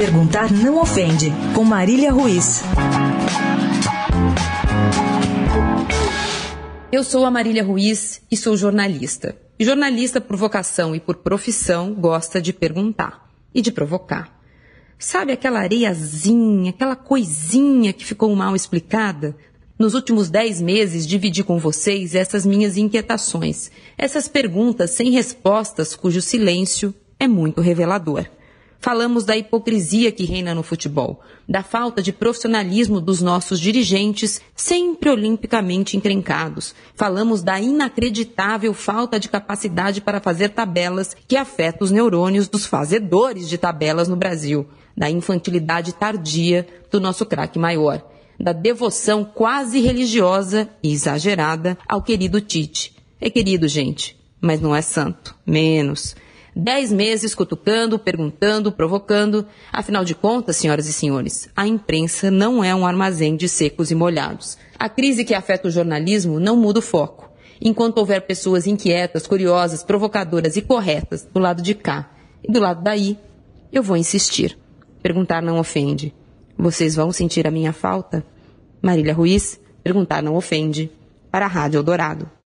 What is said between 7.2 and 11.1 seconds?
a Marília Ruiz e sou jornalista. E jornalista por vocação e